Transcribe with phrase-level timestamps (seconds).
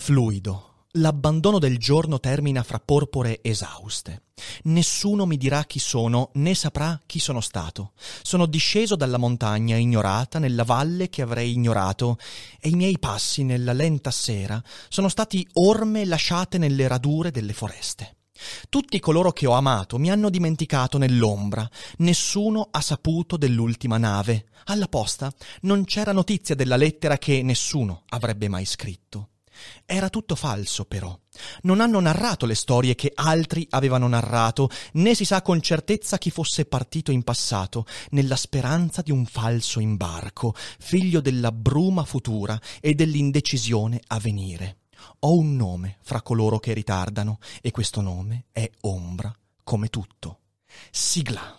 [0.00, 0.86] Fluido.
[0.92, 4.22] L'abbandono del giorno termina fra porpore esauste.
[4.62, 7.92] Nessuno mi dirà chi sono, né saprà chi sono stato.
[8.22, 12.16] Sono disceso dalla montagna ignorata nella valle che avrei ignorato,
[12.58, 18.16] e i miei passi nella lenta sera sono stati orme lasciate nelle radure delle foreste.
[18.70, 24.46] Tutti coloro che ho amato mi hanno dimenticato nell'ombra, nessuno ha saputo dell'ultima nave.
[24.64, 25.30] Alla posta
[25.60, 29.28] non c'era notizia della lettera che nessuno avrebbe mai scritto.
[29.84, 31.18] Era tutto falso, però.
[31.62, 36.30] Non hanno narrato le storie che altri avevano narrato, né si sa con certezza chi
[36.30, 42.94] fosse partito in passato, nella speranza di un falso imbarco, figlio della bruma futura e
[42.94, 44.78] dell'indecisione a venire.
[45.20, 50.38] Ho un nome fra coloro che ritardano, e questo nome è ombra, come tutto.
[50.90, 51.58] Sigla.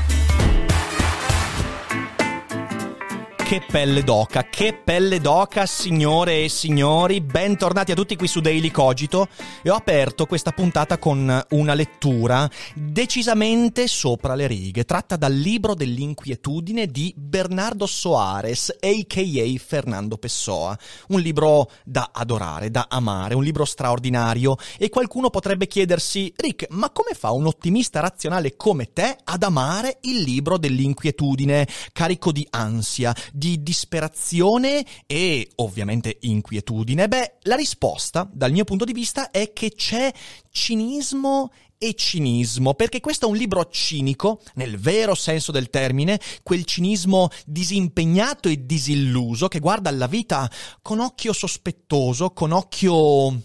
[3.51, 8.71] Che pelle d'oca, che pelle d'oca, signore e signori, bentornati a tutti qui su Daily
[8.71, 9.27] Cogito.
[9.61, 15.73] E ho aperto questa puntata con una lettura decisamente sopra le righe, tratta dal libro
[15.73, 19.59] dell'inquietudine di Bernardo Soares, a.k.a.
[19.59, 20.79] Fernando Pessoa,
[21.09, 24.55] un libro da adorare, da amare, un libro straordinario.
[24.77, 29.97] E qualcuno potrebbe chiedersi, Rick, ma come fa un ottimista razionale come te ad amare
[30.03, 37.07] il libro dell'inquietudine, carico di ansia, di disperazione e ovviamente inquietudine?
[37.07, 40.13] Beh, la risposta, dal mio punto di vista, è che c'è
[40.51, 46.65] cinismo e cinismo, perché questo è un libro cinico, nel vero senso del termine, quel
[46.65, 50.47] cinismo disimpegnato e disilluso che guarda alla vita
[50.83, 53.41] con occhio sospettoso, con occhio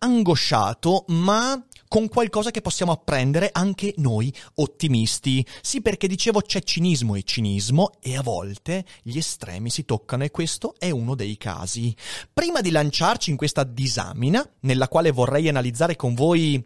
[0.00, 5.44] angosciato, ma con qualcosa che possiamo apprendere anche noi ottimisti.
[5.62, 10.30] Sì, perché dicevo c'è cinismo e cinismo e a volte gli estremi si toccano e
[10.30, 11.94] questo è uno dei casi.
[12.32, 16.62] Prima di lanciarci in questa disamina, nella quale vorrei analizzare con voi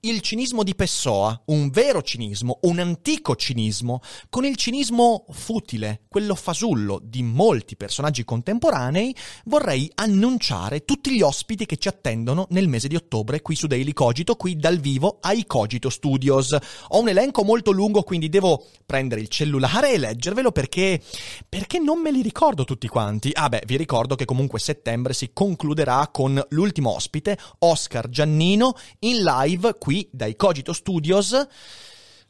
[0.00, 6.34] il cinismo di Pessoa, un vero cinismo, un antico cinismo, con il cinismo futile, quello
[6.34, 9.14] fasullo di molti personaggi contemporanei,
[9.46, 13.92] vorrei annunciare tutti gli ospiti che ci attendono nel mese di ottobre qui su Daily
[13.92, 16.56] Cogito, qui dal vivo ai Cogito Studios.
[16.88, 21.00] Ho un elenco molto lungo, quindi devo prendere il cellulare e leggervelo perché
[21.48, 23.30] perché non me li ricordo tutti quanti.
[23.32, 29.22] Ah beh, vi ricordo che comunque settembre si concluderà con l'ultimo ospite, Oscar Giannino, in
[29.22, 31.46] live qui dai Cogito Studios.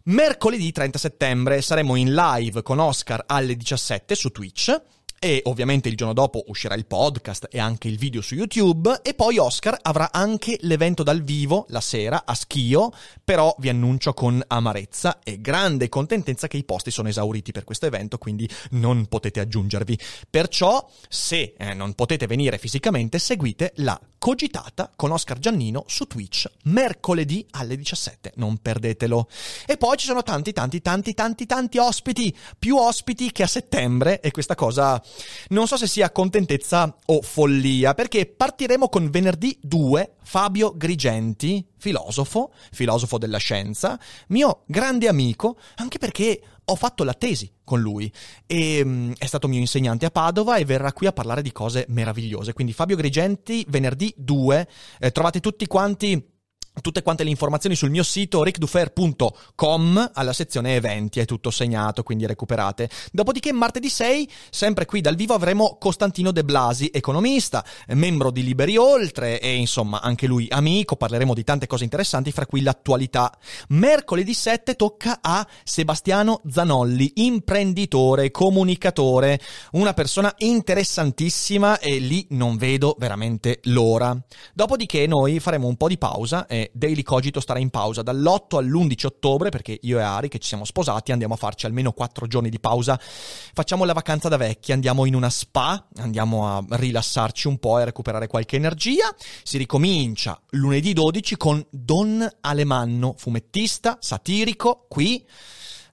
[0.03, 4.79] Mercoledì 30 settembre saremo in live con Oscar alle 17 su Twitch
[5.19, 9.15] e ovviamente il giorno dopo uscirà il podcast e anche il video su YouTube e
[9.15, 12.93] poi Oscar avrà anche l'evento dal vivo la sera a Schio,
[13.25, 17.87] però vi annuncio con amarezza e grande contentezza che i posti sono esauriti per questo
[17.87, 19.99] evento, quindi non potete aggiungervi.
[20.29, 26.51] Perciò, se eh, non potete venire fisicamente, seguite la cogitata con Oscar Giannino su Twitch
[26.65, 29.29] mercoledì alle 17, non perdetelo.
[29.67, 34.21] E poi ci sono tanti tanti tanti tanti tanti ospiti, più ospiti che a settembre
[34.21, 35.01] e questa cosa
[35.49, 42.53] non so se sia contentezza o follia, perché partiremo con venerdì 2 Fabio Grigenti, filosofo,
[42.73, 48.13] filosofo della scienza, mio grande amico, anche perché ho fatto la tesi con lui
[48.45, 51.85] e um, è stato mio insegnante a Padova e verrà qui a parlare di cose
[51.89, 52.53] meravigliose.
[52.53, 56.35] Quindi Fabio Grigenti, venerdì 2, eh, trovate tutti quanti
[56.81, 62.27] tutte quante le informazioni sul mio sito rickdufer.com alla sezione eventi, è tutto segnato, quindi
[62.27, 62.89] recuperate.
[63.13, 68.77] Dopodiché martedì 6, sempre qui dal vivo, avremo Costantino De Blasi, economista, membro di Liberi
[68.77, 73.33] Oltre e insomma anche lui amico, parleremo di tante cose interessanti, fra cui l'attualità.
[73.69, 79.41] Mercoledì 7 tocca a Sebastiano Zanolli, imprenditore, comunicatore,
[79.73, 84.17] una persona interessantissima e lì non vedo veramente l'ora.
[84.55, 89.07] Dopodiché noi faremo un po' di pausa e Daily Cogito starà in pausa dall'8 all'11
[89.07, 92.51] ottobre, perché io e Ari, che ci siamo sposati, andiamo a farci almeno 4 giorni
[92.51, 92.99] di pausa.
[92.99, 97.83] Facciamo la vacanza da vecchi, andiamo in una spa, andiamo a rilassarci un po' e
[97.83, 99.15] a recuperare qualche energia.
[99.43, 105.25] Si ricomincia lunedì 12 con Don Alemanno, fumettista, satirico, qui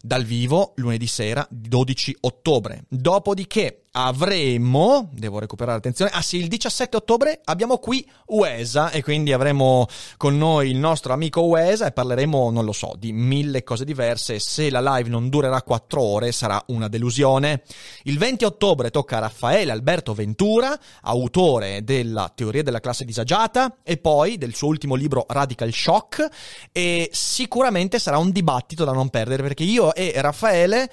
[0.02, 2.84] dal vivo lunedì sera 12 ottobre.
[2.90, 9.34] Dopodiché avremo, devo recuperare attenzione, ah sì, il 17 ottobre abbiamo qui Uesa e quindi
[9.34, 9.88] avremo
[10.18, 14.40] con noi il nostro amico Uesa e parleremo, non lo so, di mille cose diverse.
[14.40, 17.64] Se la live non durerà quattro ore sarà una delusione.
[18.04, 23.98] Il 20 ottobre tocca a Raffaele Alberto Ventura, autore della teoria della classe disagiata e
[23.98, 26.28] poi del suo ultimo libro Radical Shock
[26.72, 30.90] e sicuramente sarà un dibattito da non perdere perché io e Raffaele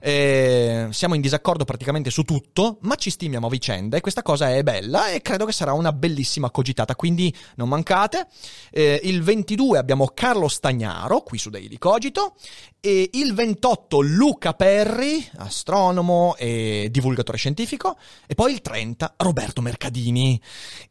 [0.00, 4.54] eh, siamo in disaccordo praticamente su tutto, ma ci stimiamo a vicenda e questa cosa
[4.54, 8.26] è bella e credo che sarà una bellissima cogitata, quindi non mancate.
[8.70, 12.34] Eh, il 22 abbiamo Carlo Stagnaro, qui su Daily Cogito,
[12.80, 17.96] e il 28 Luca Perri, astronomo e divulgatore scientifico,
[18.26, 20.40] e poi il 30 Roberto Mercadini.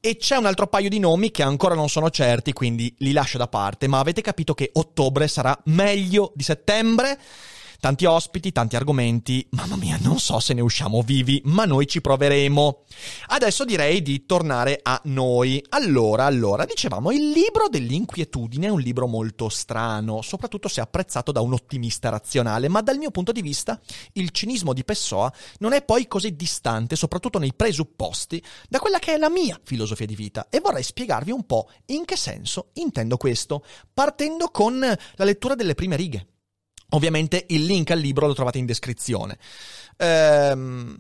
[0.02, 3.38] E c'è un altro paio di nomi che ancora non sono certi, quindi li lascio
[3.38, 7.18] da parte, ma avete capito che ottobre sarà meglio di settembre?
[7.80, 12.02] Tanti ospiti, tanti argomenti, mamma mia, non so se ne usciamo vivi, ma noi ci
[12.02, 12.84] proveremo.
[13.28, 15.64] Adesso direi di tornare a noi.
[15.70, 21.42] Allora, allora, dicevamo, il libro dell'inquietudine è un libro molto strano, soprattutto se apprezzato da
[21.42, 23.80] un ottimista razionale, ma dal mio punto di vista
[24.14, 29.14] il cinismo di Pessoa non è poi così distante, soprattutto nei presupposti, da quella che
[29.14, 33.18] è la mia filosofia di vita e vorrei spiegarvi un po' in che senso intendo
[33.18, 33.64] questo,
[33.94, 36.28] partendo con la lettura delle prime righe.
[36.92, 39.38] Ovviamente il link al libro lo trovate in descrizione.
[39.98, 40.96] Ehm,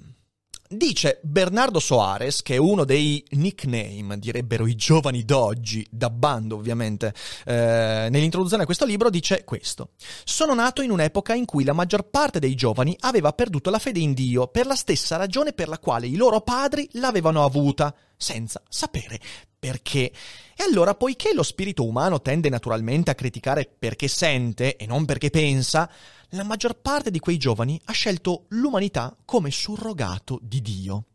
[0.70, 7.14] dice Bernardo Soares, che è uno dei nickname, direbbero i giovani d'oggi, da bando ovviamente,
[7.46, 9.92] eh, nell'introduzione a questo libro, dice questo.
[10.26, 14.00] Sono nato in un'epoca in cui la maggior parte dei giovani aveva perduto la fede
[14.00, 18.62] in Dio per la stessa ragione per la quale i loro padri l'avevano avuta, senza
[18.68, 19.20] sapere
[19.68, 20.12] perché.
[20.56, 25.30] E allora, poiché lo spirito umano tende naturalmente a criticare perché sente e non perché
[25.30, 25.90] pensa,
[26.32, 31.06] la maggior parte di quei giovani ha scelto l'umanità come surrogato di Dio.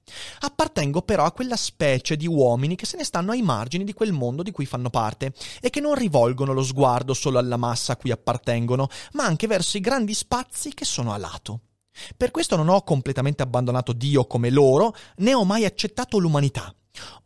[0.40, 4.12] Appartengo però a quella specie di uomini che se ne stanno ai margini di quel
[4.12, 7.96] mondo di cui fanno parte e che non rivolgono lo sguardo solo alla massa a
[7.96, 11.60] cui appartengono, ma anche verso i grandi spazi che sono a lato.
[12.16, 16.74] Per questo non ho completamente abbandonato Dio come loro, né ho mai accettato l'umanità.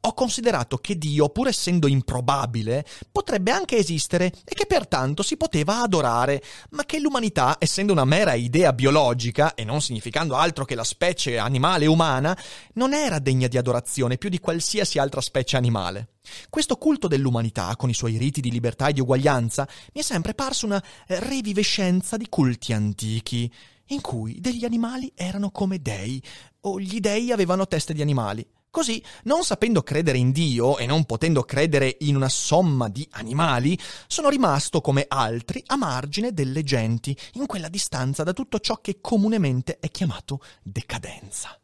[0.06, 5.82] Ho considerato che Dio, pur essendo improbabile, potrebbe anche esistere e che pertanto si poteva
[5.82, 6.40] adorare,
[6.70, 11.38] ma che l'umanità, essendo una mera idea biologica e non significando altro che la specie
[11.38, 12.38] animale umana,
[12.74, 16.10] non era degna di adorazione più di qualsiasi altra specie animale.
[16.48, 20.34] Questo culto dell'umanità, con i suoi riti di libertà e di uguaglianza, mi è sempre
[20.34, 23.52] parso una revivescenza di culti antichi,
[23.86, 26.22] in cui degli animali erano come dei,
[26.60, 28.46] o gli dei avevano teste di animali.
[28.76, 33.78] Così, non sapendo credere in Dio e non potendo credere in una somma di animali,
[34.06, 38.98] sono rimasto come altri a margine delle genti, in quella distanza da tutto ciò che
[39.00, 41.58] comunemente è chiamato decadenza.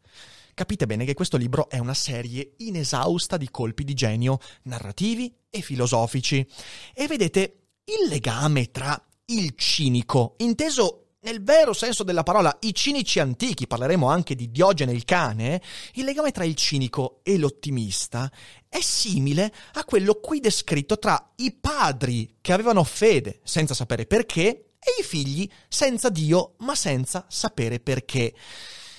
[0.55, 5.61] Capite bene che questo libro è una serie inesausta di colpi di genio narrativi e
[5.61, 6.49] filosofici.
[6.95, 13.21] E vedete il legame tra il cinico, inteso nel vero senso della parola, i cinici
[13.21, 15.63] antichi, parleremo anche di Diogene il cane,
[15.95, 18.31] il legame tra il cinico e l'ottimista
[18.69, 24.73] è simile a quello qui descritto tra i padri che avevano fede senza sapere perché
[24.79, 28.35] e i figli senza Dio ma senza sapere perché.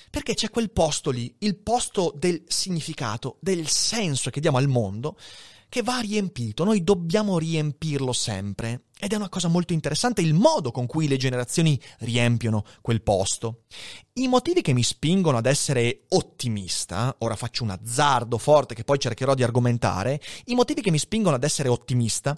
[0.10, 5.18] Perché c'è quel posto lì, il posto del significato, del senso che diamo al mondo,
[5.74, 8.84] che va riempito, noi dobbiamo riempirlo sempre.
[9.00, 13.64] Ed è una cosa molto interessante il modo con cui le generazioni riempiono quel posto.
[14.14, 19.00] I motivi che mi spingono ad essere ottimista, ora faccio un azzardo forte che poi
[19.00, 22.38] cercherò di argomentare, i motivi che mi spingono ad essere ottimista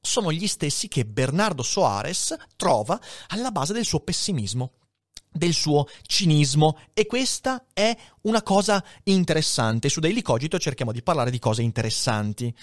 [0.00, 4.74] sono gli stessi che Bernardo Soares trova alla base del suo pessimismo
[5.30, 9.88] del suo cinismo e questa è una cosa interessante.
[9.88, 12.54] Su Daily Cogito cerchiamo di parlare di cose interessanti.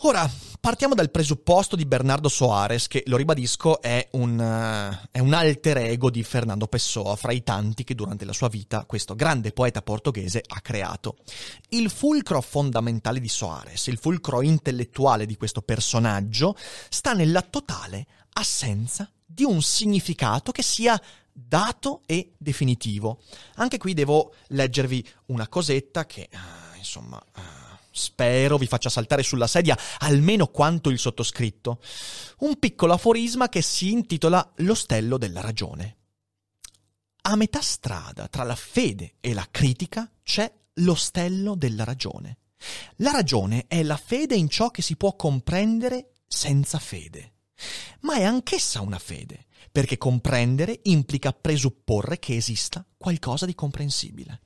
[0.00, 5.32] Ora, partiamo dal presupposto di Bernardo Soares, che, lo ribadisco, è un, uh, è un,
[5.32, 9.52] alter ego di Fernando Pessoa, fra i tanti che durante la sua vita questo grande
[9.52, 11.16] poeta portoghese ha creato.
[11.70, 16.54] Il fulcro fondamentale di Soares, il fulcro intellettuale di questo personaggio,
[16.90, 21.00] sta nella totale assenza di un significato che sia
[21.36, 23.22] dato e definitivo.
[23.56, 27.40] Anche qui devo leggervi una cosetta che, uh, insomma, uh,
[27.90, 31.80] spero vi faccia saltare sulla sedia almeno quanto il sottoscritto,
[32.38, 35.96] un piccolo aforisma che si intitola L'ostello della ragione.
[37.22, 42.38] A metà strada tra la fede e la critica c'è l'ostello della ragione.
[42.96, 47.32] La ragione è la fede in ciò che si può comprendere senza fede.
[48.00, 49.45] Ma è anch'essa una fede,
[49.76, 54.40] perché comprendere implica presupporre che esista qualcosa di comprensibile.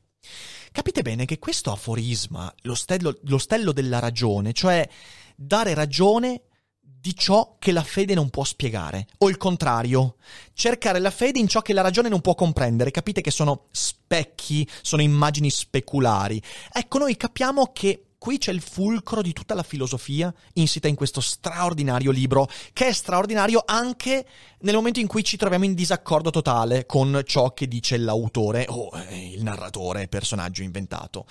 [0.73, 4.89] Capite bene che questo aforisma, l'ostello, l'ostello della ragione, cioè
[5.37, 6.47] dare ragione
[6.81, 10.17] di ciò che la fede non può spiegare, o il contrario,
[10.53, 12.91] cercare la fede in ciò che la ragione non può comprendere.
[12.91, 16.43] Capite che sono specchi, sono immagini speculari.
[16.73, 21.23] Ecco, noi capiamo che qui c'è il fulcro di tutta la filosofia insita in questo
[21.23, 24.27] straordinario libro, che è straordinario anche
[24.59, 28.91] nel momento in cui ci troviamo in disaccordo totale con ciò che dice l'autore o
[29.09, 31.25] eh, il narratore, personaggio inventato.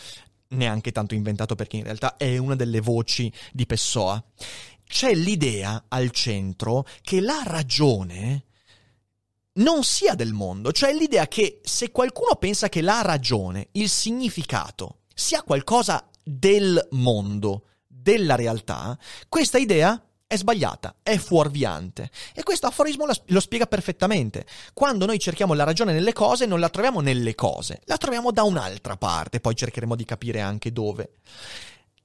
[0.48, 4.22] Neanche tanto inventato perché in realtà è una delle voci di Pessoa
[4.90, 8.46] c'è l'idea al centro che la ragione
[9.60, 15.02] non sia del mondo, cioè l'idea che se qualcuno pensa che la ragione, il significato,
[15.14, 18.98] sia qualcosa del mondo, della realtà,
[19.28, 22.12] questa idea è sbagliata, è fuorviante.
[22.36, 24.46] E questo aforismo lo spiega perfettamente.
[24.74, 28.44] Quando noi cerchiamo la ragione nelle cose, non la troviamo nelle cose, la troviamo da
[28.44, 31.14] un'altra parte, poi cercheremo di capire anche dove.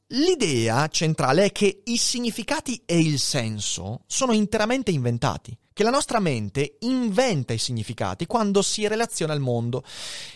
[0.09, 6.21] L'idea centrale è che i significati e il senso sono interamente inventati, che la nostra
[6.21, 9.83] mente inventa i significati quando si relaziona al mondo.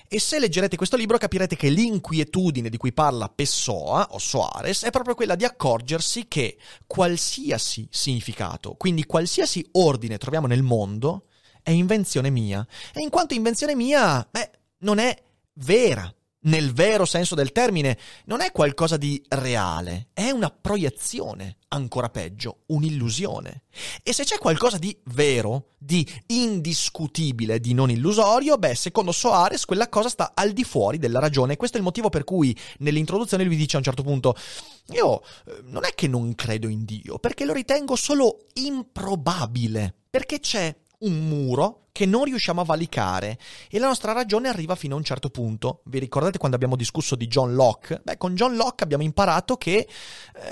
[0.09, 4.91] E se leggerete questo libro capirete che l'inquietudine di cui parla Pessoa o Soares è
[4.91, 11.27] proprio quella di accorgersi che qualsiasi significato, quindi qualsiasi ordine troviamo nel mondo,
[11.63, 12.67] è invenzione mia.
[12.93, 15.17] E in quanto invenzione mia, beh, non è
[15.53, 22.09] vera nel vero senso del termine, non è qualcosa di reale, è una proiezione, ancora
[22.11, 23.65] peggio, un'illusione.
[24.03, 29.89] E se c'è qualcosa di vero, di indiscutibile, di non illusorio, beh, secondo Soares quella
[29.89, 31.57] cosa sta al di fuori della ragione.
[31.57, 34.37] Questo è il motivo per cui nell'introduzione lui dice a un certo punto,
[34.93, 40.39] io eh, non è che non credo in Dio, perché lo ritengo solo improbabile, perché
[40.41, 43.37] c'è un muro che non riusciamo a valicare
[43.69, 45.81] e la nostra ragione arriva fino a un certo punto.
[45.87, 48.03] Vi ricordate quando abbiamo discusso di John Locke?
[48.05, 49.89] Beh, con John Locke abbiamo imparato che eh,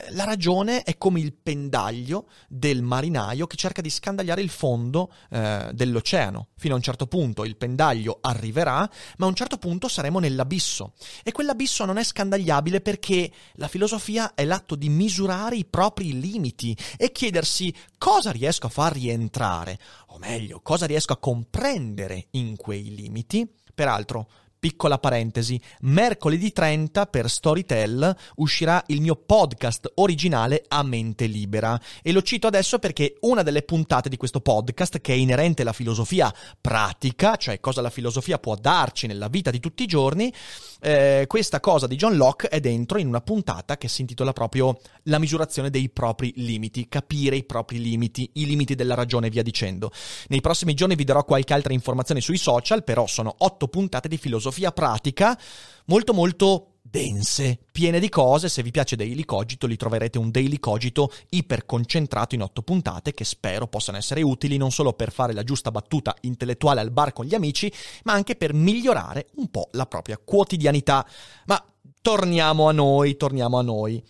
[0.09, 5.71] la ragione è come il pendaglio del marinaio che cerca di scandagliare il fondo eh,
[5.73, 6.49] dell'oceano.
[6.57, 8.79] Fino a un certo punto il pendaglio arriverà,
[9.19, 10.95] ma a un certo punto saremo nell'abisso.
[11.23, 16.77] E quell'abisso non è scandagliabile perché la filosofia è l'atto di misurare i propri limiti
[16.97, 22.57] e chiedersi cosa riesco a far rientrare, o meglio, cosa riesco a comprendere comprendere in
[22.57, 23.47] quei limiti.
[23.75, 24.31] Peraltro,
[24.67, 32.11] Piccola parentesi, mercoledì 30 per Storytel uscirà il mio podcast originale a mente libera e
[32.11, 36.35] lo cito adesso perché una delle puntate di questo podcast che è inerente alla filosofia
[36.61, 40.35] pratica, cioè cosa la filosofia può darci nella vita di tutti i giorni,
[40.81, 44.81] eh, questa cosa di John Locke è dentro in una puntata che si intitola proprio
[45.05, 49.45] La misurazione dei propri limiti, capire i propri limiti, i limiti della ragione e via
[49.45, 49.93] dicendo.
[50.27, 54.17] Nei prossimi giorni vi darò qualche altra informazione sui social, però sono otto puntate di
[54.17, 55.39] filosofia filosofia pratica
[55.87, 58.49] molto molto dense, piene di cose.
[58.49, 63.25] Se vi piace Daily Cogito, li troverete un Daily Cogito iperconcentrato in otto puntate che
[63.25, 67.27] spero possano essere utili non solo per fare la giusta battuta intellettuale al bar con
[67.27, 67.71] gli amici,
[68.05, 71.07] ma anche per migliorare un po' la propria quotidianità.
[71.47, 71.63] Ma
[72.01, 74.03] torniamo a noi, torniamo a noi.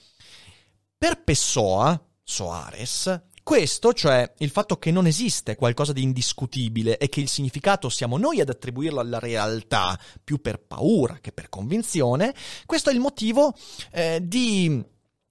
[0.99, 7.21] Per Pessoa, Soares, questo, cioè il fatto che non esiste qualcosa di indiscutibile e che
[7.21, 12.35] il significato siamo noi ad attribuirlo alla realtà, più per paura che per convinzione,
[12.67, 13.55] questo è il motivo
[13.93, 14.85] eh, di...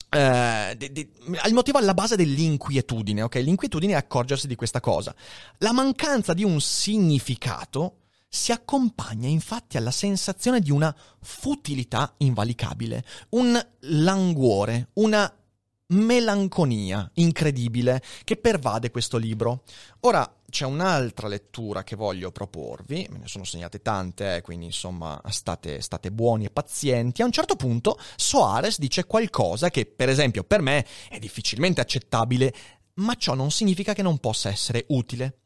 [0.08, 1.12] Eh, di,
[1.46, 3.36] il motivo alla base dell'inquietudine, ok?
[3.36, 5.14] L'inquietudine è accorgersi di questa cosa.
[5.58, 7.98] La mancanza di un significato
[8.30, 15.30] si accompagna infatti alla sensazione di una futilità invalicabile, un languore, una
[15.88, 19.64] melanconia incredibile che pervade questo libro.
[20.02, 25.22] Ora c'è un'altra lettura che voglio proporvi, me ne sono segnate tante, eh, quindi insomma
[25.30, 27.22] state, state buoni e pazienti.
[27.22, 32.54] A un certo punto Soares dice qualcosa che per esempio per me è difficilmente accettabile,
[32.96, 35.40] ma ciò non significa che non possa essere utile.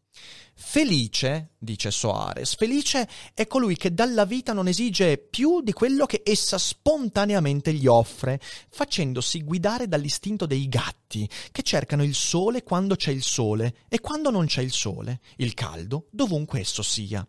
[0.62, 6.22] Felice, dice Soares, felice è colui che dalla vita non esige più di quello che
[6.24, 13.12] essa spontaneamente gli offre, facendosi guidare dall'istinto dei gatti, che cercano il sole quando c'è
[13.12, 17.26] il sole e quando non c'è il sole, il caldo dovunque esso sia.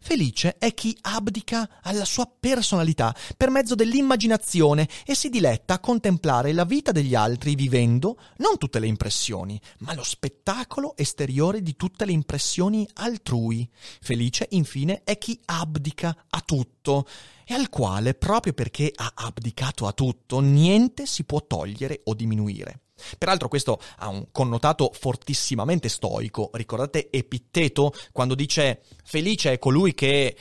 [0.00, 6.52] Felice è chi abdica alla sua personalità per mezzo dell'immaginazione e si diletta a contemplare
[6.52, 12.04] la vita degli altri vivendo non tutte le impressioni, ma lo spettacolo esteriore di tutte
[12.04, 13.68] le impressioni altrui.
[14.00, 17.06] Felice, infine, è chi abdica a tutto
[17.44, 22.83] e al quale, proprio perché ha abdicato a tutto, niente si può togliere o diminuire.
[23.18, 26.50] Peraltro questo ha un connotato fortissimamente stoico.
[26.52, 30.36] Ricordate Epitteto quando dice felice è colui che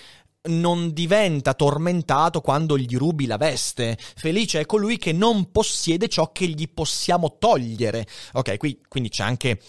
[0.46, 3.98] non diventa tormentato quando gli rubi la veste.
[3.98, 8.06] Felice è colui che non possiede ciò che gli possiamo togliere.
[8.34, 9.62] Ok, qui, quindi c'è anche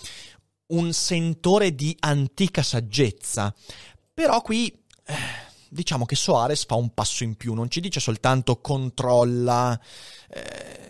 [0.67, 3.55] un sentore di antica saggezza.
[4.13, 4.69] Però qui
[5.07, 5.15] eh,
[5.69, 9.79] diciamo che Soares fa un passo in più, non ci dice soltanto controlla.
[10.29, 10.84] Eh,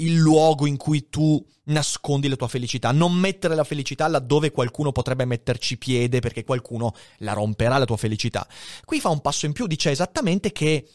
[0.00, 4.92] il luogo in cui tu nascondi la tua felicità, non mettere la felicità laddove qualcuno
[4.92, 8.46] potrebbe metterci piede perché qualcuno la romperà la tua felicità.
[8.84, 10.88] Qui fa un passo in più, dice esattamente che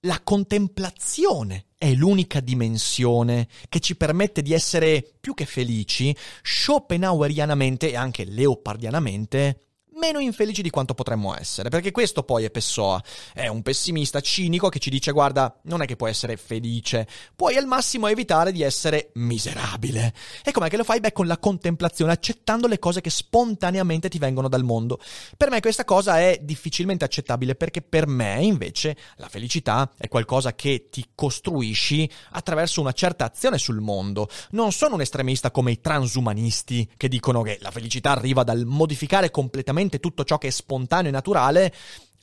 [0.00, 7.96] la contemplazione è l'unica dimensione che ci permette di essere più che felici, schopenhauerianamente e
[7.96, 9.65] anche leopardianamente
[9.96, 14.68] meno infelici di quanto potremmo essere, perché questo poi è Pessoa, è un pessimista cinico
[14.68, 18.62] che ci dice guarda, non è che puoi essere felice, puoi al massimo evitare di
[18.62, 20.12] essere miserabile.
[20.44, 21.00] E com'è che lo fai?
[21.00, 25.00] Beh, con la contemplazione, accettando le cose che spontaneamente ti vengono dal mondo.
[25.36, 30.54] Per me questa cosa è difficilmente accettabile perché per me invece la felicità è qualcosa
[30.54, 34.28] che ti costruisci attraverso una certa azione sul mondo.
[34.50, 39.30] Non sono un estremista come i transumanisti che dicono che la felicità arriva dal modificare
[39.30, 41.72] completamente veramente tutto ciò che è spontaneo e naturale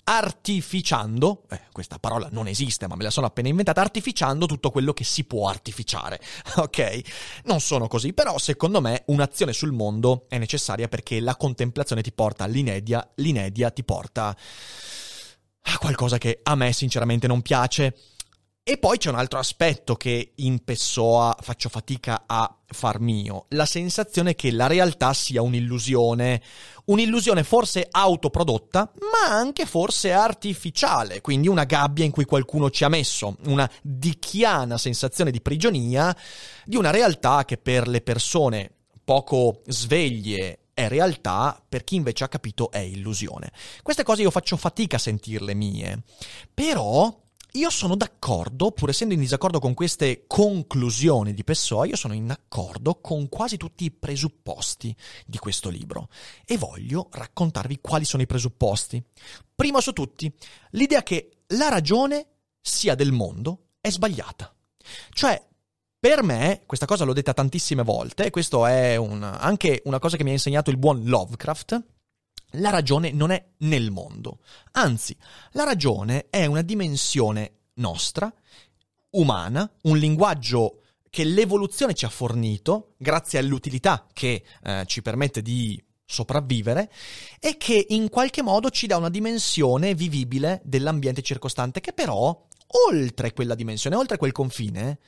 [0.06, 4.92] artificiando, eh, questa parola non esiste ma me la sono appena inventata, artificiando tutto quello
[4.92, 6.20] che si può artificiare,
[6.58, 7.02] ok?
[7.46, 12.12] Non sono così, però secondo me un'azione sul mondo è necessaria perché la contemplazione ti
[12.12, 14.36] porta all'inedia, l'inedia ti porta
[15.66, 17.96] a qualcosa che a me sinceramente non piace.
[18.66, 23.66] E poi c'è un altro aspetto che in Pessoa faccio fatica a far mio, la
[23.66, 26.42] sensazione che la realtà sia un'illusione,
[26.86, 32.88] un'illusione forse autoprodotta, ma anche forse artificiale, quindi una gabbia in cui qualcuno ci ha
[32.88, 36.16] messo, una dichiana sensazione di prigionia
[36.64, 38.72] di una realtà che per le persone
[39.04, 43.52] poco sveglie è realtà, per chi invece ha capito è illusione.
[43.84, 46.02] Queste cose io faccio fatica a sentirle mie,
[46.54, 47.14] però
[47.56, 52.32] io sono d'accordo, pur essendo in disaccordo con queste conclusioni di Pessoa, io sono in
[52.32, 56.10] accordo con quasi tutti i presupposti di questo libro
[56.46, 59.04] e voglio raccontarvi quali sono i presupposti.
[59.54, 60.34] Primo su tutti,
[60.72, 62.28] l'idea che la ragione
[62.60, 64.52] sia del mondo è sbagliata.
[65.12, 65.48] Cioè,
[66.00, 70.18] per me, questa cosa l'ho detta tantissime volte, e questo è un, anche una cosa
[70.18, 71.93] che mi ha insegnato il buon Lovecraft,
[72.58, 74.40] la ragione non è nel mondo,
[74.74, 75.16] anzi,
[75.52, 78.32] la ragione è una dimensione nostra,
[79.12, 85.82] umana, un linguaggio che l'evoluzione ci ha fornito, grazie all'utilità che eh, ci permette di
[86.06, 86.92] sopravvivere
[87.40, 92.46] e che in qualche modo ci dà una dimensione vivibile dell'ambiente circostante che però,
[92.90, 95.00] oltre quella dimensione, oltre quel confine,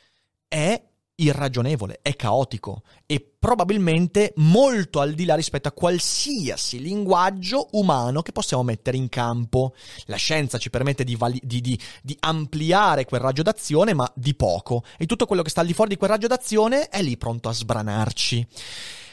[0.47, 0.81] è
[1.15, 8.32] irragionevole, è caotico e probabilmente molto al di là rispetto a qualsiasi linguaggio umano che
[8.32, 9.73] possiamo mettere in campo.
[10.06, 14.34] La scienza ci permette di, vali- di, di, di, ampliare quel raggio d'azione, ma di
[14.36, 17.17] poco, e tutto quello che sta al di fuori di quel raggio d'azione è lì
[17.17, 18.47] pronto a sbranarci.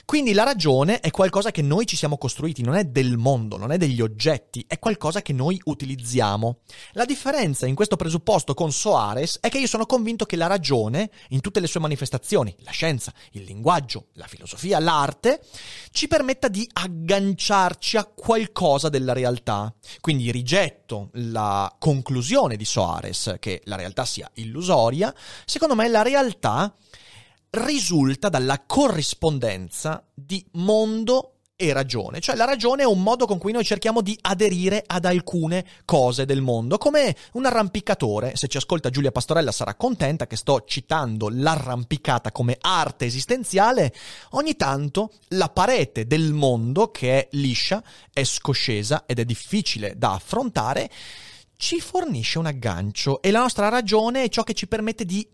[0.04, 3.72] Quindi la ragione è qualcosa che noi ci siamo costruiti, non è del mondo, non
[3.72, 6.58] è degli oggetti, è qualcosa che noi utilizziamo.
[6.92, 11.10] La differenza in questo presupposto con Soares è che io sono convinto che la ragione,
[11.28, 15.40] in tutte le sue manifestazioni, la scienza, il linguaggio, la filosofia, l'arte,
[15.92, 19.72] ci permetta di agganciarci a qualcosa della realtà.
[20.00, 26.74] Quindi rigetto la conclusione di Soares che la realtà sia illusoria, secondo me la realtà
[27.52, 33.52] risulta dalla corrispondenza di mondo e ragione, cioè la ragione è un modo con cui
[33.52, 38.90] noi cerchiamo di aderire ad alcune cose del mondo, come un arrampicatore, se ci ascolta
[38.90, 43.94] Giulia Pastorella sarà contenta che sto citando l'arrampicata come arte esistenziale,
[44.30, 50.14] ogni tanto la parete del mondo che è liscia, è scoscesa ed è difficile da
[50.14, 50.90] affrontare,
[51.56, 53.22] ci fornisce un aggancio.
[53.22, 55.24] E la nostra ragione è ciò che ci permette di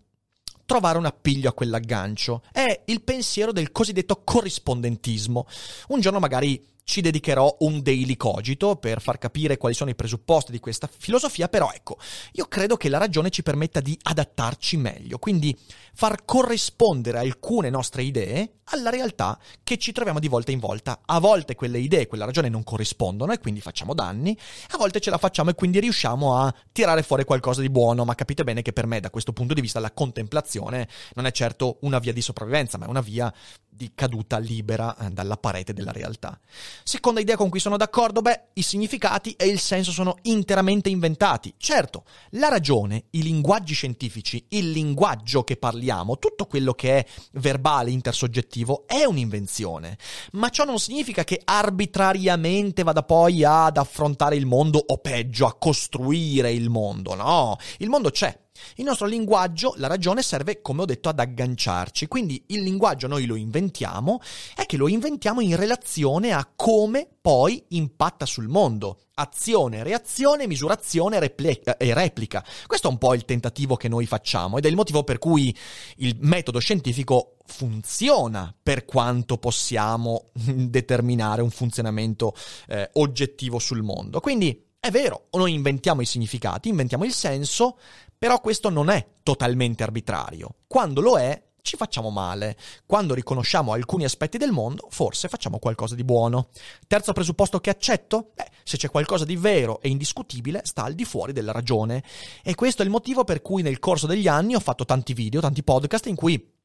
[0.68, 2.42] trovare un appiglio a quell'aggancio.
[2.52, 5.46] È il pensiero del cosiddetto corrispondentismo.
[5.88, 10.52] Un giorno magari ci dedicherò un daily cogito per far capire quali sono i presupposti
[10.52, 11.98] di questa filosofia, però ecco,
[12.32, 15.54] io credo che la ragione ci permetta di adattarci meglio, quindi
[15.92, 21.00] far corrispondere alcune nostre idee alla realtà che ci troviamo di volta in volta.
[21.04, 24.36] A volte quelle idee, quella ragione non corrispondono e quindi facciamo danni,
[24.70, 28.14] a volte ce la facciamo e quindi riusciamo a tirare fuori qualcosa di buono, ma
[28.14, 31.76] capite bene che per me da questo punto di vista la contemplazione non è certo
[31.82, 33.30] una via di sopravvivenza, ma è una via
[33.78, 36.38] di caduta libera eh, dalla parete della realtà.
[36.82, 41.54] Seconda idea con cui sono d'accordo, beh, i significati e il senso sono interamente inventati.
[41.56, 47.90] Certo, la ragione, i linguaggi scientifici, il linguaggio che parliamo, tutto quello che è verbale,
[47.90, 49.98] intersoggettivo, è un'invenzione.
[50.32, 55.54] Ma ciò non significa che arbitrariamente vada poi ad affrontare il mondo o peggio, a
[55.54, 57.14] costruire il mondo.
[57.14, 58.36] No, il mondo c'è,
[58.76, 62.06] il nostro linguaggio, la ragione, serve, come ho detto, ad agganciarci.
[62.06, 64.20] Quindi il linguaggio noi lo inventiamo,
[64.54, 69.00] è che lo inventiamo in relazione a come poi impatta sul mondo.
[69.14, 72.44] Azione, reazione, misurazione replica, e replica.
[72.66, 75.54] Questo è un po' il tentativo che noi facciamo ed è il motivo per cui
[75.96, 82.34] il metodo scientifico funziona per quanto possiamo determinare un funzionamento
[82.68, 84.20] eh, oggettivo sul mondo.
[84.20, 87.78] Quindi è vero, noi inventiamo i significati, inventiamo il senso,
[88.18, 90.56] però questo non è totalmente arbitrario.
[90.66, 92.56] Quando lo è, ci facciamo male.
[92.86, 96.48] Quando riconosciamo alcuni aspetti del mondo, forse facciamo qualcosa di buono.
[96.86, 98.30] Terzo presupposto che accetto?
[98.34, 102.02] Beh, se c'è qualcosa di vero e indiscutibile, sta al di fuori della ragione.
[102.42, 105.40] E questo è il motivo per cui nel corso degli anni ho fatto tanti video,
[105.40, 106.56] tanti podcast in cui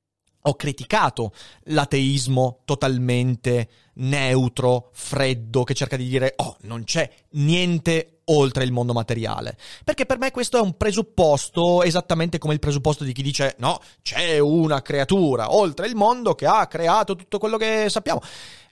[0.45, 1.33] ho criticato
[1.65, 8.93] l'ateismo totalmente neutro, freddo, che cerca di dire, oh, non c'è niente oltre il mondo
[8.93, 9.57] materiale.
[9.83, 13.79] Perché per me questo è un presupposto esattamente come il presupposto di chi dice, no,
[14.01, 18.21] c'è una creatura oltre il mondo che ha creato tutto quello che sappiamo.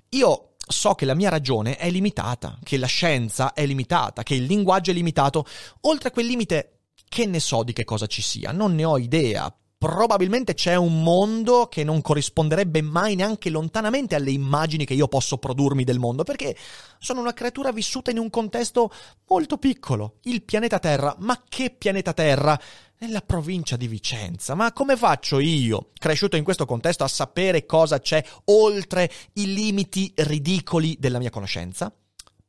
[0.09, 4.43] Io so che la mia ragione è limitata, che la scienza è limitata, che il
[4.43, 5.45] linguaggio è limitato,
[5.81, 8.97] oltre a quel limite che ne so di che cosa ci sia, non ne ho
[8.97, 15.07] idea, probabilmente c'è un mondo che non corrisponderebbe mai neanche lontanamente alle immagini che io
[15.07, 16.55] posso produrmi del mondo, perché
[16.99, 18.91] sono una creatura vissuta in un contesto
[19.27, 21.15] molto piccolo, il pianeta Terra.
[21.17, 22.59] Ma che pianeta Terra?
[22.99, 24.53] Nella provincia di Vicenza.
[24.53, 30.13] Ma come faccio io, cresciuto in questo contesto, a sapere cosa c'è oltre i limiti
[30.15, 31.91] ridicoli della mia conoscenza?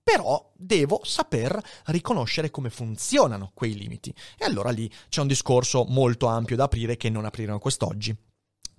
[0.03, 4.13] Però devo saper riconoscere come funzionano quei limiti.
[4.37, 8.15] E allora lì c'è un discorso molto ampio da aprire che non apriremo quest'oggi.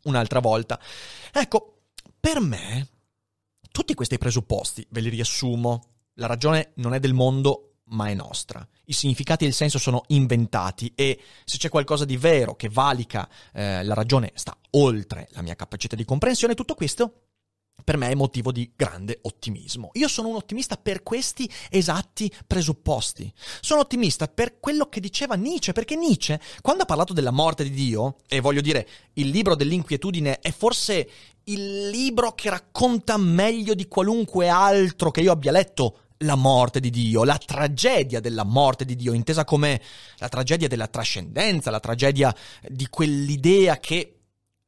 [0.04, 0.80] Un'altra volta.
[1.32, 1.84] Ecco,
[2.20, 2.90] per me,
[3.72, 8.66] tutti questi presupposti, ve li riassumo, la ragione non è del mondo, ma è nostra.
[8.86, 13.30] I significati e il senso sono inventati e se c'è qualcosa di vero che valica
[13.54, 17.28] eh, la ragione sta oltre la mia capacità di comprensione, tutto questo
[17.84, 19.90] per me è motivo di grande ottimismo.
[19.94, 23.32] Io sono un ottimista per questi esatti presupposti.
[23.62, 27.72] Sono ottimista per quello che diceva Nietzsche, perché Nietzsche, quando ha parlato della morte di
[27.72, 31.10] Dio, e voglio dire, il libro dell'inquietudine è forse
[31.46, 36.90] il libro che racconta meglio di qualunque altro che io abbia letto la morte di
[36.90, 39.82] Dio, la tragedia della morte di Dio, intesa come
[40.20, 42.34] la tragedia della trascendenza, la tragedia
[42.70, 44.20] di quell'idea che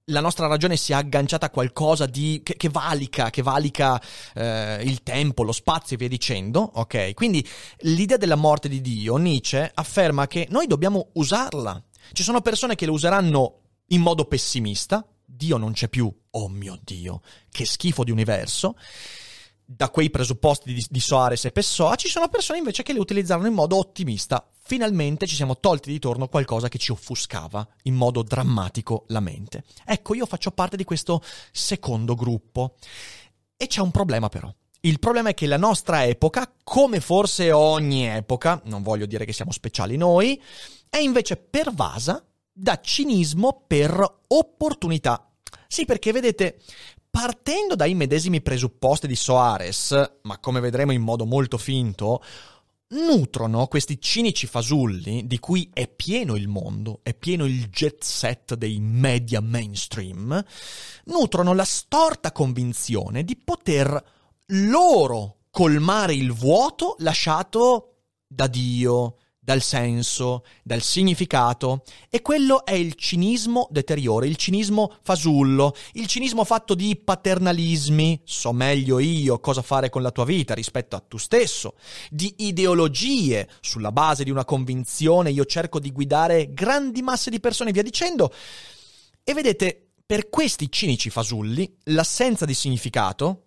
[0.10, 4.00] la nostra ragione sia agganciata a qualcosa di, che, che valica, che valica
[4.36, 7.14] eh, il tempo, lo spazio e via dicendo, ok?
[7.14, 7.46] Quindi
[7.80, 11.82] l'idea della morte di Dio, Nietzsche afferma che noi dobbiamo usarla.
[12.12, 16.80] Ci sono persone che lo useranno in modo pessimista, Dio non c'è più, oh mio
[16.84, 18.76] Dio, che schifo di universo,
[19.66, 23.48] da quei presupposti di, di Soares e Pessoa, ci sono persone invece che le utilizzarono
[23.48, 24.48] in modo ottimista.
[24.68, 29.64] Finalmente ci siamo tolti di torno qualcosa che ci offuscava in modo drammatico la mente.
[29.86, 32.74] Ecco, io faccio parte di questo secondo gruppo.
[33.56, 34.52] E c'è un problema però.
[34.80, 39.34] Il problema è che la nostra epoca, come forse ogni epoca, non voglio dire che
[39.34, 40.42] siamo speciali noi,
[40.90, 45.30] è invece pervasa da cinismo per opportunità.
[45.68, 46.60] Sì, perché vedete,
[47.08, 52.24] partendo dai medesimi presupposti di Soares, ma come vedremo in modo molto finto,
[52.90, 58.54] nutrono questi cinici fasulli di cui è pieno il mondo, è pieno il jet set
[58.56, 60.44] dei media mainstream,
[61.06, 64.14] nutrono la storta convinzione di poter
[64.48, 67.96] loro colmare il vuoto lasciato
[68.28, 75.76] da Dio, dal senso, dal significato, e quello è il cinismo deteriore, il cinismo fasullo,
[75.94, 80.96] il cinismo fatto di paternalismi, so meglio io cosa fare con la tua vita rispetto
[80.96, 81.76] a tu stesso,
[82.10, 87.72] di ideologie, sulla base di una convinzione io cerco di guidare grandi masse di persone
[87.72, 88.34] via dicendo,
[89.24, 93.45] e vedete, per questi cinici fasulli, l'assenza di significato,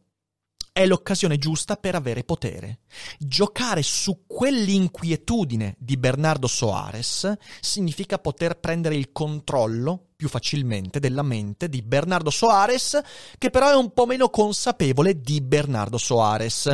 [0.79, 2.83] è l'occasione giusta per avere potere.
[3.19, 11.69] Giocare su quell'inquietudine di Bernardo Soares significa poter prendere il controllo più facilmente della mente
[11.69, 13.01] di Bernardo Soares,
[13.39, 16.67] che però è un po' meno consapevole di Bernardo Soares.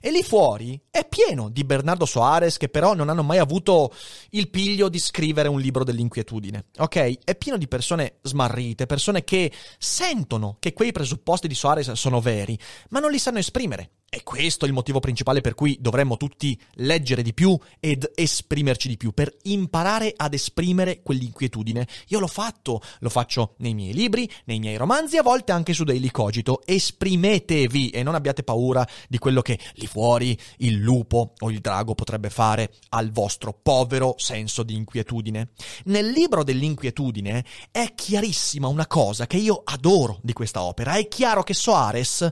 [0.00, 3.92] E lì fuori è pieno di Bernardo Soares che però non hanno mai avuto
[4.30, 6.68] il piglio di scrivere un libro dell'inquietudine.
[6.78, 7.18] Ok?
[7.22, 12.58] È pieno di persone smarrite, persone che sentono che quei presupposti di Soares sono veri,
[12.88, 13.90] ma non li sanno esprimere.
[14.16, 18.88] E questo è il motivo principale per cui dovremmo tutti leggere di più ed esprimerci
[18.88, 21.86] di più, per imparare ad esprimere quell'inquietudine.
[22.08, 25.84] Io l'ho fatto, lo faccio nei miei libri, nei miei romanzi, a volte anche su
[25.84, 26.62] Daily Cogito.
[26.64, 31.94] Esprimetevi e non abbiate paura di quello che lì fuori il lupo o il drago
[31.94, 35.50] potrebbe fare al vostro povero senso di inquietudine.
[35.84, 40.94] Nel libro dell'inquietudine è chiarissima una cosa che io adoro di questa opera.
[40.94, 42.26] È chiaro che Soares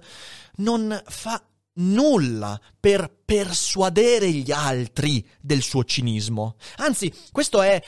[0.56, 1.42] non fa
[1.74, 6.56] nulla per persuadere gli altri del suo cinismo.
[6.76, 7.82] Anzi, questo è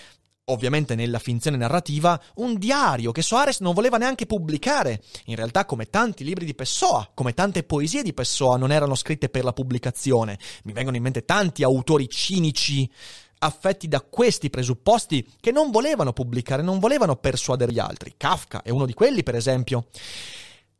[0.48, 5.02] ovviamente nella finzione narrativa, un diario che Soares non voleva neanche pubblicare.
[5.26, 9.28] In realtà, come tanti libri di Pessoa, come tante poesie di Pessoa, non erano scritte
[9.28, 10.38] per la pubblicazione.
[10.64, 12.88] Mi vengono in mente tanti autori cinici
[13.38, 18.14] affetti da questi presupposti che non volevano pubblicare, non volevano persuadere gli altri.
[18.16, 19.88] Kafka è uno di quelli, per esempio.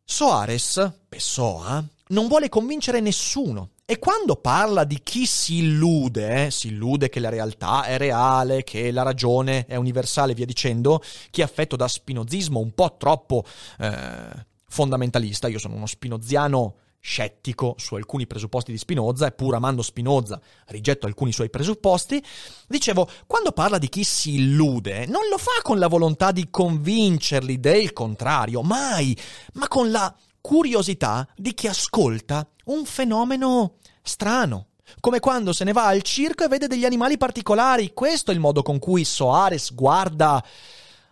[0.05, 3.71] Soares, Pessoa, non vuole convincere nessuno.
[3.85, 8.65] E quando parla di chi si illude, eh, si illude che la realtà è reale,
[8.65, 13.45] che la ragione è universale, via dicendo, chi è affetto da spinozismo un po' troppo
[13.79, 19.81] eh, fondamentalista, io sono uno spinoziano scettico su alcuni presupposti di Spinoza e pur amando
[19.81, 22.21] Spinoza rigetto alcuni suoi presupposti,
[22.67, 27.61] dicevo, quando parla di chi si illude, non lo fa con la volontà di convincerli
[27.61, 29.17] del contrario, mai,
[29.53, 30.13] ma con la
[30.47, 34.69] curiosità di chi ascolta un fenomeno strano.
[35.01, 37.93] Come quando se ne va al circo e vede degli animali particolari.
[37.93, 40.41] Questo è il modo con cui Soares guarda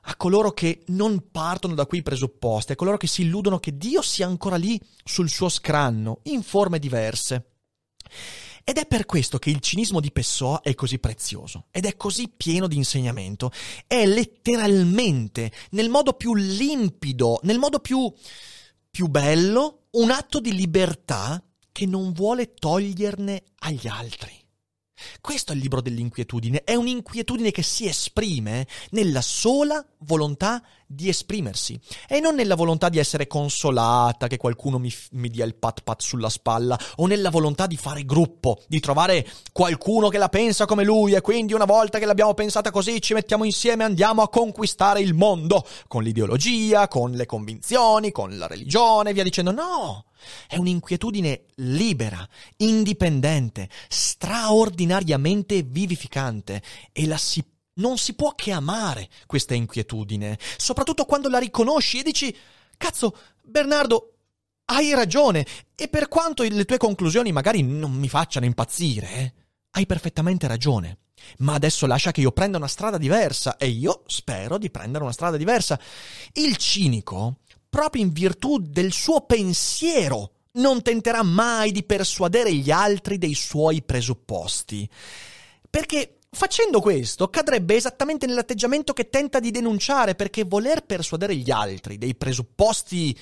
[0.02, 4.02] a coloro che non partono da quei presupposti, a coloro che si illudono che Dio
[4.02, 7.54] sia ancora lì sul suo scranno, in forme diverse.
[8.62, 12.32] Ed è per questo che il cinismo di Pessoa è così prezioso ed è così
[12.34, 13.50] pieno di insegnamento.
[13.88, 18.12] È letteralmente, nel modo più limpido, nel modo più
[18.94, 24.30] più bello, un atto di libertà che non vuole toglierne agli altri.
[25.20, 31.78] Questo è il libro dell'inquietudine, è un'inquietudine che si esprime nella sola volontà di esprimersi
[32.08, 36.00] e non nella volontà di essere consolata, che qualcuno mi, mi, dia il pat pat
[36.02, 40.84] sulla spalla o nella volontà di fare gruppo, di trovare qualcuno che la pensa come
[40.84, 44.28] lui e quindi una volta che l'abbiamo pensata così ci mettiamo insieme e andiamo a
[44.28, 50.04] conquistare il mondo con l'ideologia, con le convinzioni, con la religione, via dicendo no.
[50.46, 52.26] È un'inquietudine libera,
[52.58, 57.42] indipendente, straordinariamente vivificante e la si
[57.76, 62.36] non si può che amare questa inquietudine, soprattutto quando la riconosci e dici,
[62.76, 64.14] cazzo, Bernardo,
[64.66, 69.32] hai ragione, e per quanto le tue conclusioni magari non mi facciano impazzire, eh,
[69.70, 70.98] hai perfettamente ragione.
[71.38, 75.12] Ma adesso lascia che io prenda una strada diversa e io spero di prendere una
[75.12, 75.80] strada diversa.
[76.32, 77.38] Il cinico,
[77.74, 83.82] proprio in virtù del suo pensiero, non tenterà mai di persuadere gli altri dei suoi
[83.82, 84.88] presupposti.
[85.68, 91.96] Perché Facendo questo cadrebbe esattamente nell'atteggiamento che tenta di denunciare, perché voler persuadere gli altri
[91.96, 93.16] dei presupposti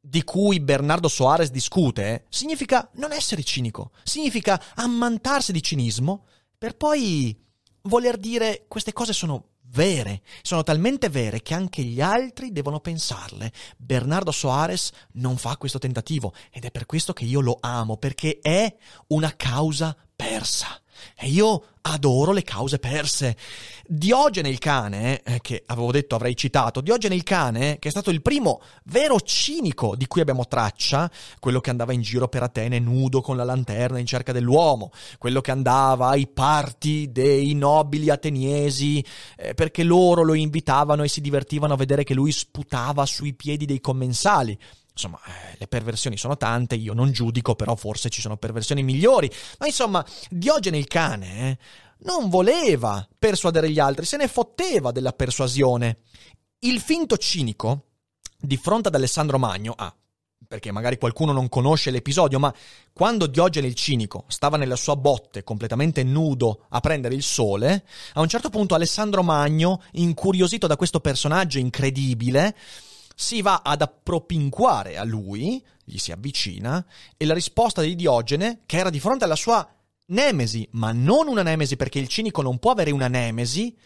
[0.00, 6.24] di cui Bernardo Soares discute significa non essere cinico, significa ammantarsi di cinismo
[6.56, 7.38] per poi
[7.82, 13.52] voler dire queste cose sono vere, sono talmente vere che anche gli altri devono pensarle.
[13.76, 18.38] Bernardo Soares non fa questo tentativo ed è per questo che io lo amo, perché
[18.40, 18.74] è
[19.08, 20.80] una causa persa.
[21.16, 23.36] E io adoro le cause perse.
[23.86, 28.10] Diogene il cane, eh, che avevo detto avrei citato, Diogene il cane, che è stato
[28.10, 32.78] il primo vero cinico di cui abbiamo traccia, quello che andava in giro per Atene
[32.78, 39.04] nudo con la lanterna in cerca dell'uomo, quello che andava ai parti dei nobili ateniesi
[39.36, 43.66] eh, perché loro lo invitavano e si divertivano a vedere che lui sputava sui piedi
[43.66, 44.58] dei commensali.
[44.94, 49.28] Insomma, eh, le perversioni sono tante, io non giudico, però forse ci sono perversioni migliori.
[49.58, 51.58] Ma insomma, Diogene il cane eh,
[52.04, 55.98] non voleva persuadere gli altri, se ne fotteva della persuasione.
[56.60, 57.86] Il finto cinico,
[58.38, 59.92] di fronte ad Alessandro Magno, ah,
[60.46, 62.54] perché magari qualcuno non conosce l'episodio, ma
[62.92, 68.20] quando Diogene il cinico stava nella sua botte completamente nudo a prendere il sole, a
[68.20, 72.54] un certo punto Alessandro Magno, incuriosito da questo personaggio incredibile,
[73.14, 76.84] si va ad appropinquare a lui, gli si avvicina,
[77.16, 79.66] e la risposta di Diogene, che era di fronte alla sua
[80.06, 83.76] nemesi, ma non una nemesi perché il cinico non può avere una nemesi,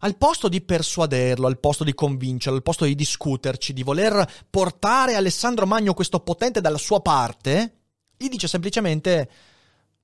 [0.00, 5.16] al posto di persuaderlo, al posto di convincerlo, al posto di discuterci, di voler portare
[5.16, 7.78] Alessandro Magno questo potente dalla sua parte,
[8.16, 9.30] gli dice semplicemente: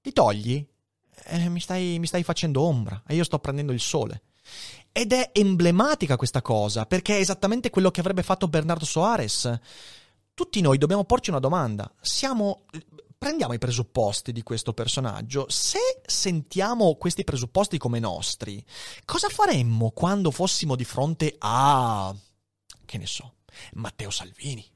[0.00, 0.66] Ti togli?
[1.26, 4.22] Eh, mi, stai, mi stai facendo ombra e io sto prendendo il sole.
[4.92, 9.52] Ed è emblematica questa cosa, perché è esattamente quello che avrebbe fatto Bernardo Soares.
[10.34, 11.92] Tutti noi dobbiamo porci una domanda.
[12.00, 12.64] Siamo
[13.24, 18.62] prendiamo i presupposti di questo personaggio, se sentiamo questi presupposti come nostri,
[19.06, 22.14] cosa faremmo quando fossimo di fronte a,
[22.84, 23.36] che ne so,
[23.72, 24.70] Matteo Salvini?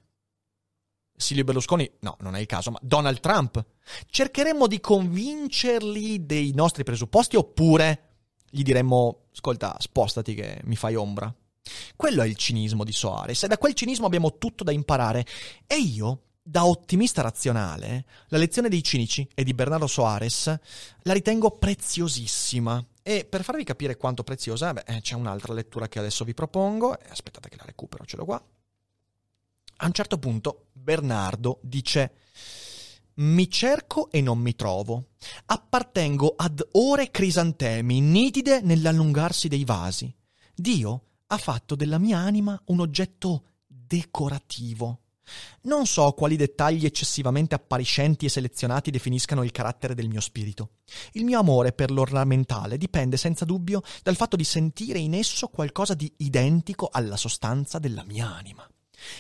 [1.15, 3.63] Silvio Berlusconi, no, non è il caso, ma Donald Trump.
[4.09, 8.08] Cercheremmo di convincerli dei nostri presupposti oppure
[8.51, 11.33] gli diremmo, ascolta, spostati che mi fai ombra.
[11.97, 15.27] Quello è il cinismo di Soares e da quel cinismo abbiamo tutto da imparare.
[15.67, 20.47] E io da ottimista razionale, la lezione dei cinici e di Bernardo Soares
[21.03, 22.83] la ritengo preziosissima.
[23.03, 26.97] E per farvi capire quanto preziosa, beh, c'è un'altra lettura che adesso vi propongo.
[27.09, 28.43] Aspettate che la recupero, ce l'ho qua.
[29.81, 32.13] A un certo punto Bernardo dice:
[33.19, 35.09] Mi cerco e non mi trovo.
[35.47, 40.15] Appartengo ad ore crisantemi, nitide nell'allungarsi dei vasi.
[40.55, 45.01] Dio ha fatto della mia anima un oggetto decorativo.
[45.63, 50.75] Non so quali dettagli eccessivamente appariscenti e selezionati definiscano il carattere del mio spirito.
[51.13, 55.95] Il mio amore per l'ornamentale dipende senza dubbio dal fatto di sentire in esso qualcosa
[55.95, 58.65] di identico alla sostanza della mia anima.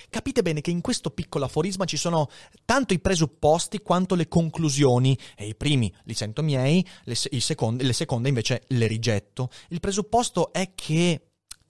[0.09, 2.29] Capite bene che in questo piccolo aforisma ci sono
[2.65, 7.93] tanto i presupposti quanto le conclusioni, e i primi li sento miei, le, secondi, le
[7.93, 9.51] seconde invece le rigetto.
[9.69, 11.29] Il presupposto è che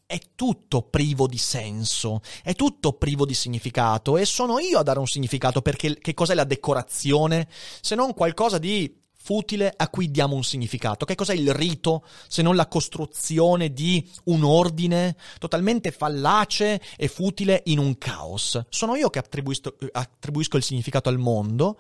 [0.08, 5.00] è tutto privo di senso, è tutto privo di significato e sono io a dare
[5.00, 7.46] un significato perché che cos'è la decorazione
[7.82, 11.04] se non qualcosa di futile a cui diamo un significato.
[11.04, 17.62] Che cos'è il rito se non la costruzione di un ordine totalmente fallace e futile
[17.66, 18.64] in un caos?
[18.70, 21.78] Sono io che attribuisco, il significato al mondo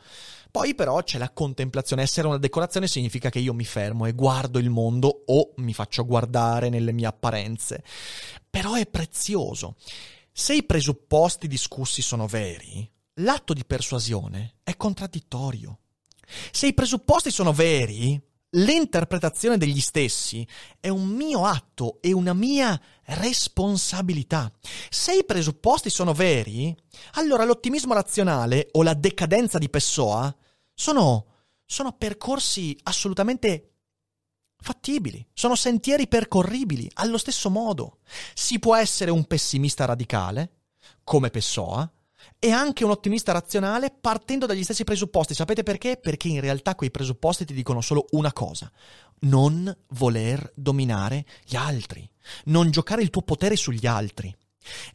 [0.50, 4.58] poi però c'è la contemplazione, essere una decorazione significa che io mi fermo e guardo
[4.58, 7.84] il mondo o mi faccio guardare nelle mie apparenze.
[8.48, 9.76] Però è prezioso.
[10.32, 15.80] Se i presupposti discussi sono veri, l'atto di persuasione è contraddittorio.
[16.50, 20.46] Se i presupposti sono veri, l'interpretazione degli stessi
[20.80, 24.50] è un mio atto e una mia responsabilità.
[24.88, 26.74] Se i presupposti sono veri,
[27.12, 30.34] allora l'ottimismo razionale o la decadenza di Pessoa
[30.72, 31.26] sono,
[31.64, 33.72] sono percorsi assolutamente
[34.60, 37.98] fattibili, sono sentieri percorribili allo stesso modo.
[38.34, 40.52] Si può essere un pessimista radicale,
[41.04, 41.90] come Pessoa,
[42.38, 45.34] e anche un ottimista razionale partendo dagli stessi presupposti.
[45.34, 45.96] Sapete perché?
[45.96, 48.70] Perché in realtà quei presupposti ti dicono solo una cosa,
[49.20, 52.08] non voler dominare gli altri,
[52.44, 54.34] non giocare il tuo potere sugli altri.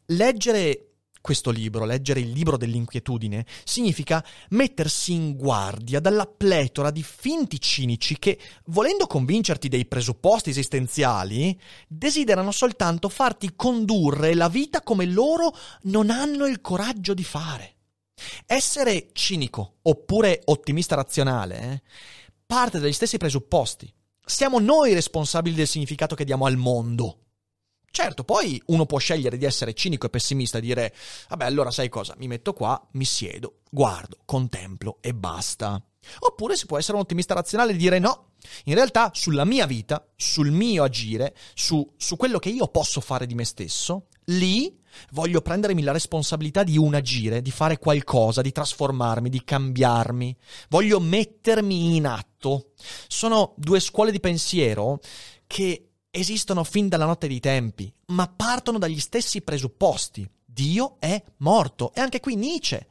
[0.05, 0.92] Leggere
[1.23, 8.19] questo libro, leggere il libro dell'inquietudine, significa mettersi in guardia dalla pletora di finti cinici
[8.19, 11.57] che, volendo convincerti dei presupposti esistenziali,
[11.87, 17.75] desiderano soltanto farti condurre la vita come loro non hanno il coraggio di fare.
[18.45, 21.81] Essere cinico oppure ottimista razionale eh,
[22.45, 23.89] parte dagli stessi presupposti.
[24.25, 27.19] Siamo noi responsabili del significato che diamo al mondo.
[27.95, 30.95] Certo, poi uno può scegliere di essere cinico e pessimista e dire,
[31.29, 35.79] vabbè, allora sai cosa, mi metto qua, mi siedo, guardo, contemplo e basta.
[36.21, 38.31] Oppure si può essere un ottimista razionale e dire no,
[38.63, 43.27] in realtà sulla mia vita, sul mio agire, su, su quello che io posso fare
[43.27, 44.75] di me stesso, lì
[45.11, 50.35] voglio prendermi la responsabilità di un agire, di fare qualcosa, di trasformarmi, di cambiarmi.
[50.69, 52.71] Voglio mettermi in atto.
[53.07, 54.99] Sono due scuole di pensiero
[55.45, 60.29] che esistono fin dalla notte dei tempi, ma partono dagli stessi presupposti.
[60.45, 61.91] Dio è morto.
[61.95, 62.89] E anche qui Nietzsche.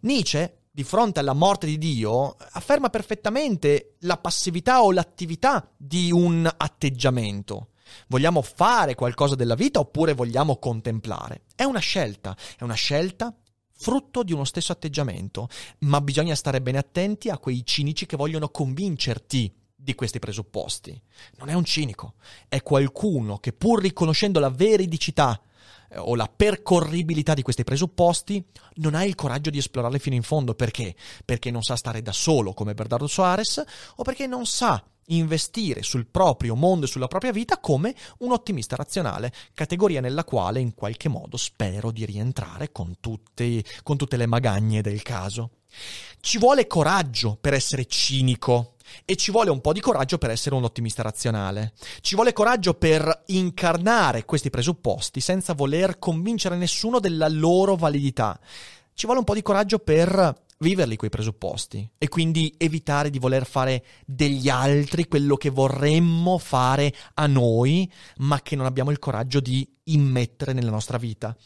[0.00, 6.48] Nietzsche, di fronte alla morte di Dio, afferma perfettamente la passività o l'attività di un
[6.54, 7.68] atteggiamento.
[8.08, 11.44] Vogliamo fare qualcosa della vita oppure vogliamo contemplare?
[11.56, 13.34] È una scelta, è una scelta
[13.72, 15.48] frutto di uno stesso atteggiamento,
[15.80, 21.00] ma bisogna stare bene attenti a quei cinici che vogliono convincerti di questi presupposti.
[21.38, 22.14] Non è un cinico,
[22.48, 25.40] è qualcuno che pur riconoscendo la veridicità
[25.90, 28.44] eh, o la percorribilità di questi presupposti,
[28.76, 30.54] non ha il coraggio di esplorarli fino in fondo.
[30.54, 30.94] Perché?
[31.24, 33.62] Perché non sa stare da solo come Bernardo Soares
[33.96, 38.76] o perché non sa investire sul proprio mondo e sulla propria vita come un ottimista
[38.76, 44.26] razionale, categoria nella quale in qualche modo spero di rientrare con, tutti, con tutte le
[44.26, 45.50] magagne del caso.
[46.20, 48.74] Ci vuole coraggio per essere cinico
[49.04, 51.72] e ci vuole un po' di coraggio per essere un ottimista razionale.
[52.00, 58.38] Ci vuole coraggio per incarnare questi presupposti senza voler convincere nessuno della loro validità.
[58.94, 63.46] Ci vuole un po' di coraggio per viverli quei presupposti e quindi evitare di voler
[63.46, 69.40] fare degli altri quello che vorremmo fare a noi, ma che non abbiamo il coraggio
[69.40, 71.36] di immettere nella nostra vita.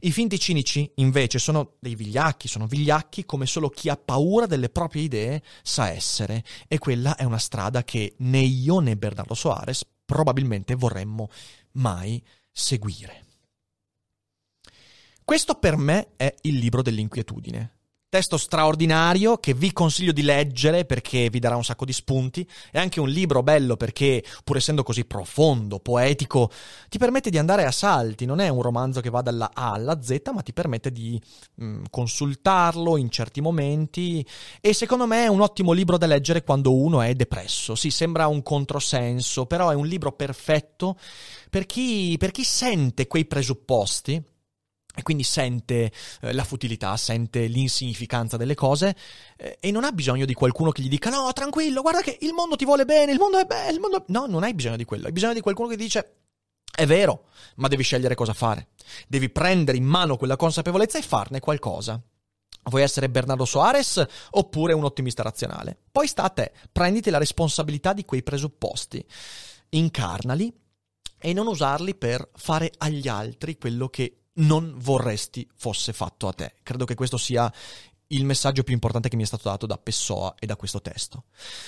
[0.00, 4.68] I finti cinici, invece, sono dei vigliacchi, sono vigliacchi come solo chi ha paura delle
[4.68, 9.86] proprie idee sa essere, e quella è una strada che né io né Bernardo Soares
[10.04, 11.30] probabilmente vorremmo
[11.72, 12.22] mai
[12.52, 13.24] seguire.
[15.24, 17.73] Questo per me è il libro dell'inquietudine.
[18.14, 22.48] Testo straordinario che vi consiglio di leggere perché vi darà un sacco di spunti.
[22.70, 26.48] È anche un libro bello perché, pur essendo così profondo, poetico,
[26.88, 28.24] ti permette di andare a salti.
[28.24, 31.20] Non è un romanzo che va dalla A alla Z, ma ti permette di
[31.56, 34.24] mh, mm, consultarlo in certi momenti.
[34.60, 37.74] E secondo me è un ottimo libro da leggere quando uno è depresso.
[37.74, 40.96] Sì, sembra un controsenso, però è un libro perfetto
[41.50, 44.22] per chi, per chi sente quei presupposti
[44.94, 48.94] e quindi sente eh, la futilità, sente l'insignificanza delle cose
[49.36, 52.32] eh, e non ha bisogno di qualcuno che gli dica no, tranquillo, guarda che il
[52.32, 54.04] mondo ti vuole bene, il mondo è bello, il mondo...
[54.08, 56.16] No, non hai bisogno di quello, hai bisogno di qualcuno che dice
[56.76, 57.26] è vero,
[57.56, 58.68] ma devi scegliere cosa fare.
[59.06, 62.00] Devi prendere in mano quella consapevolezza e farne qualcosa.
[62.64, 65.78] Vuoi essere Bernardo Soares oppure un ottimista razionale?
[65.92, 69.04] Poi sta a te, prenditi la responsabilità di quei presupposti,
[69.70, 70.52] incarnali
[71.18, 76.54] e non usarli per fare agli altri quello che non vorresti fosse fatto a te.
[76.62, 77.52] Credo che questo sia
[78.14, 81.24] il messaggio più importante che mi è stato dato da Pessoa e da questo testo.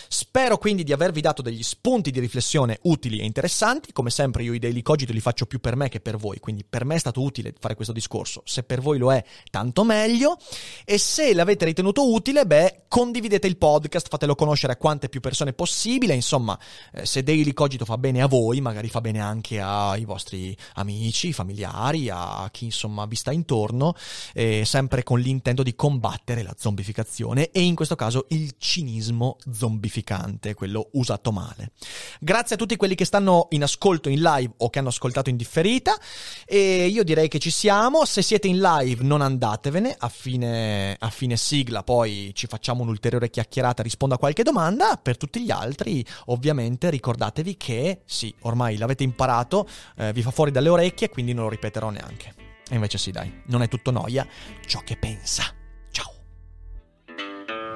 [0.08, 3.92] Spero quindi di avervi dato degli spunti di riflessione utili e interessanti.
[3.92, 6.64] Come sempre io i daily cogito li faccio più per me che per voi, quindi
[6.64, 8.42] per me è stato utile fare questo discorso.
[8.44, 10.38] Se per voi lo è, tanto meglio.
[10.84, 15.52] E se l'avete ritenuto utile, beh, condividete il podcast, fatelo conoscere a quante più persone
[15.52, 16.14] possibile.
[16.14, 16.58] Insomma,
[16.92, 21.32] eh, se daily cogito fa bene a voi, magari fa bene anche ai vostri amici,
[21.32, 23.94] familiari, a chi insomma vi sta intorno,
[24.32, 29.38] eh, sempre con l'intento di combattere combattere la zombificazione e in questo caso il cinismo
[29.50, 31.72] zombificante, quello usato male.
[32.20, 35.36] Grazie a tutti quelli che stanno in ascolto in live o che hanno ascoltato in
[35.36, 35.96] differita
[36.44, 41.10] e io direi che ci siamo, se siete in live non andatevene, a fine, a
[41.10, 46.04] fine sigla poi ci facciamo un'ulteriore chiacchierata, rispondo a qualche domanda, per tutti gli altri
[46.26, 51.44] ovviamente ricordatevi che sì, ormai l'avete imparato, eh, vi fa fuori dalle orecchie quindi non
[51.44, 52.34] lo ripeterò neanche.
[52.68, 54.26] E invece sì, dai, non è tutto noia
[54.66, 55.65] ciò che pensa.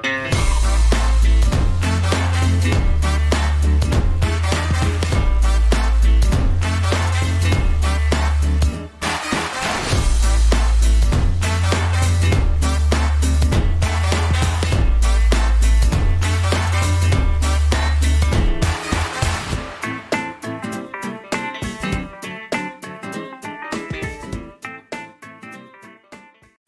[0.01, 0.40] Bye.